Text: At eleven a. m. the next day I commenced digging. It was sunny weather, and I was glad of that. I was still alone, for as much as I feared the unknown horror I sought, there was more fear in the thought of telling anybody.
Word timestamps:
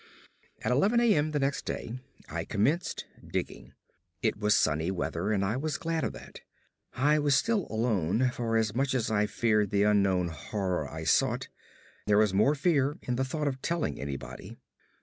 At 0.63 0.71
eleven 0.71 0.99
a. 0.99 1.13
m. 1.13 1.29
the 1.29 1.37
next 1.37 1.63
day 1.63 1.99
I 2.27 2.43
commenced 2.43 3.05
digging. 3.23 3.73
It 4.23 4.35
was 4.39 4.57
sunny 4.57 4.89
weather, 4.89 5.31
and 5.31 5.45
I 5.45 5.57
was 5.57 5.77
glad 5.77 6.03
of 6.03 6.11
that. 6.13 6.41
I 6.95 7.19
was 7.19 7.35
still 7.35 7.67
alone, 7.69 8.31
for 8.33 8.57
as 8.57 8.73
much 8.73 8.95
as 8.95 9.11
I 9.11 9.27
feared 9.27 9.69
the 9.69 9.83
unknown 9.83 10.29
horror 10.29 10.89
I 10.89 11.03
sought, 11.03 11.49
there 12.07 12.17
was 12.17 12.33
more 12.33 12.55
fear 12.55 12.97
in 13.03 13.15
the 13.15 13.23
thought 13.23 13.47
of 13.47 13.61
telling 13.61 14.01
anybody. 14.01 14.57